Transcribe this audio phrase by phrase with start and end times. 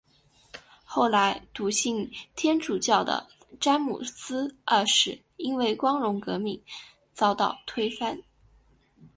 [0.83, 3.27] 后来笃信天主教的
[3.59, 6.59] 詹姆斯二世因为光荣革命
[7.13, 8.19] 遭到推翻。